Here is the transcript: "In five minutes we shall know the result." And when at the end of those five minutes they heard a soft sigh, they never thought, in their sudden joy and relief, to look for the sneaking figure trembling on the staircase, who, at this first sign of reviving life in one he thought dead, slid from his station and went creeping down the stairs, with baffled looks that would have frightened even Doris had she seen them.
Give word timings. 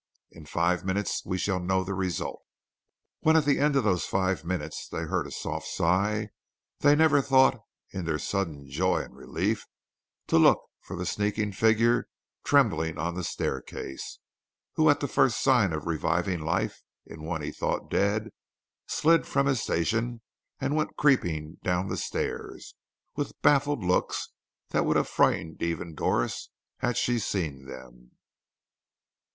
"In 0.31 0.47
five 0.47 0.83
minutes 0.83 1.21
we 1.27 1.37
shall 1.37 1.59
know 1.59 1.83
the 1.83 1.93
result." 1.93 2.41
And 3.21 3.27
when 3.27 3.35
at 3.37 3.45
the 3.45 3.59
end 3.59 3.75
of 3.75 3.83
those 3.83 4.03
five 4.07 4.43
minutes 4.43 4.87
they 4.87 5.01
heard 5.03 5.27
a 5.27 5.31
soft 5.31 5.67
sigh, 5.67 6.29
they 6.79 6.95
never 6.95 7.21
thought, 7.21 7.61
in 7.91 8.05
their 8.05 8.17
sudden 8.17 8.67
joy 8.67 9.01
and 9.01 9.15
relief, 9.15 9.67
to 10.25 10.39
look 10.39 10.57
for 10.79 10.95
the 10.95 11.05
sneaking 11.05 11.51
figure 11.51 12.07
trembling 12.43 12.97
on 12.97 13.13
the 13.13 13.23
staircase, 13.23 14.17
who, 14.73 14.89
at 14.89 15.01
this 15.01 15.13
first 15.13 15.39
sign 15.39 15.71
of 15.71 15.85
reviving 15.85 16.39
life 16.41 16.81
in 17.05 17.21
one 17.21 17.43
he 17.43 17.51
thought 17.51 17.91
dead, 17.91 18.31
slid 18.87 19.27
from 19.27 19.45
his 19.45 19.61
station 19.61 20.21
and 20.59 20.75
went 20.75 20.97
creeping 20.97 21.59
down 21.63 21.89
the 21.89 21.95
stairs, 21.97 22.73
with 23.15 23.39
baffled 23.43 23.83
looks 23.83 24.29
that 24.69 24.83
would 24.83 24.97
have 24.97 25.07
frightened 25.07 25.61
even 25.61 25.93
Doris 25.93 26.49
had 26.79 26.97
she 26.97 27.19
seen 27.19 27.67
them. 27.67 28.13